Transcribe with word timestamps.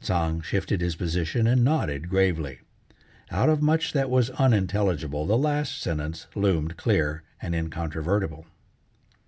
Tsang 0.00 0.40
shifted 0.40 0.80
his 0.80 0.96
position 0.96 1.46
and 1.46 1.62
nodded 1.62 2.08
gravely. 2.08 2.62
Out 3.30 3.48
of 3.48 3.62
much 3.62 3.92
that 3.92 4.10
was 4.10 4.30
unintelligible, 4.30 5.24
the 5.24 5.38
last 5.38 5.80
statement 5.80 6.26
loomed 6.34 6.76
clear 6.76 7.22
and 7.40 7.54
incontrovertible. 7.54 8.44